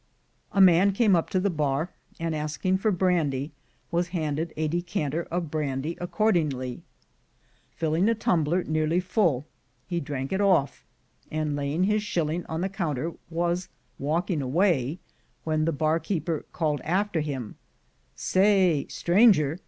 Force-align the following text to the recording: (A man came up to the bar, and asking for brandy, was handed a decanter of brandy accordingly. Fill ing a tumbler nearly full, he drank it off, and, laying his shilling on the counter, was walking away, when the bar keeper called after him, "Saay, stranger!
(A 0.51 0.59
man 0.59 0.93
came 0.93 1.15
up 1.15 1.29
to 1.29 1.39
the 1.39 1.51
bar, 1.51 1.91
and 2.19 2.33
asking 2.35 2.79
for 2.79 2.89
brandy, 2.89 3.51
was 3.91 4.07
handed 4.07 4.51
a 4.57 4.67
decanter 4.67 5.27
of 5.29 5.51
brandy 5.51 5.95
accordingly. 6.01 6.81
Fill 7.75 7.93
ing 7.93 8.09
a 8.09 8.15
tumbler 8.15 8.63
nearly 8.63 8.99
full, 8.99 9.45
he 9.85 9.99
drank 9.99 10.33
it 10.33 10.41
off, 10.41 10.87
and, 11.29 11.55
laying 11.55 11.83
his 11.83 12.01
shilling 12.01 12.43
on 12.47 12.61
the 12.61 12.67
counter, 12.69 13.13
was 13.29 13.69
walking 13.99 14.41
away, 14.41 14.97
when 15.43 15.65
the 15.65 15.71
bar 15.71 15.99
keeper 15.99 16.45
called 16.51 16.81
after 16.83 17.19
him, 17.19 17.55
"Saay, 18.15 18.87
stranger! 18.89 19.59